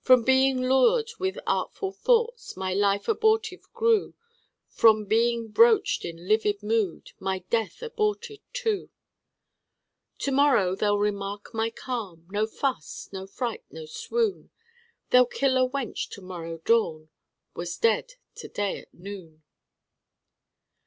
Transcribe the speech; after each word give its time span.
_From 0.04 0.24
being 0.24 0.60
lured 0.60 1.10
with 1.18 1.38
artful 1.46 1.90
thoughts 1.90 2.54
My 2.54 2.74
life 2.74 3.08
abortive 3.08 3.62
grew. 3.72 4.12
From 4.68 5.06
being 5.06 5.48
broached 5.48 6.04
in 6.04 6.28
livid 6.28 6.62
mood 6.62 7.12
My 7.18 7.38
death 7.48 7.80
aborted 7.82 8.40
too. 8.52 8.90
To 10.18 10.32
morrow 10.32 10.76
they'll 10.76 10.98
remark 10.98 11.54
my 11.54 11.70
calm 11.70 12.26
No 12.30 12.46
fuss, 12.46 13.08
no 13.10 13.26
fright, 13.26 13.64
no 13.70 13.86
swoon. 13.86 14.50
They'll 15.08 15.24
kill 15.24 15.56
a 15.56 15.66
wench 15.66 16.10
to 16.10 16.20
morrow 16.20 16.58
dawn 16.58 17.08
_Was 17.56 17.80
dead 17.80 18.16
to 18.34 18.48
day 18.48 18.80
at 18.80 18.92
noon. 18.92 19.44